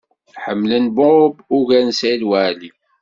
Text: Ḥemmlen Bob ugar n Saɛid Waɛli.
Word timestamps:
Ḥemmlen 0.43 0.85
Bob 0.97 1.33
ugar 1.57 1.83
n 1.85 1.91
Saɛid 1.99 2.23
Waɛli. 2.29 2.71